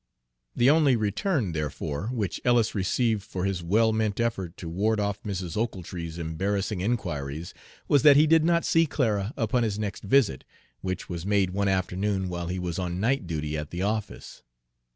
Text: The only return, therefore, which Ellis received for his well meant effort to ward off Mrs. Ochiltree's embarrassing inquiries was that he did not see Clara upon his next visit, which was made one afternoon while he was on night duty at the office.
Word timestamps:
The 0.55 0.67
only 0.67 0.95
return, 0.95 1.51
therefore, 1.51 2.07
which 2.07 2.41
Ellis 2.43 2.73
received 2.73 3.21
for 3.21 3.45
his 3.45 3.61
well 3.61 3.93
meant 3.93 4.19
effort 4.19 4.57
to 4.57 4.67
ward 4.67 4.99
off 4.99 5.21
Mrs. 5.21 5.55
Ochiltree's 5.55 6.17
embarrassing 6.17 6.81
inquiries 6.81 7.53
was 7.87 8.01
that 8.01 8.15
he 8.17 8.25
did 8.25 8.43
not 8.43 8.65
see 8.65 8.87
Clara 8.87 9.31
upon 9.37 9.61
his 9.61 9.77
next 9.77 10.01
visit, 10.03 10.43
which 10.79 11.07
was 11.07 11.23
made 11.23 11.51
one 11.51 11.67
afternoon 11.67 12.29
while 12.29 12.47
he 12.47 12.57
was 12.57 12.79
on 12.79 12.99
night 12.99 13.27
duty 13.27 13.55
at 13.55 13.69
the 13.69 13.83
office. 13.83 14.41